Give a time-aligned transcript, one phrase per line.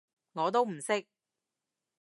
[0.33, 1.05] 我都唔識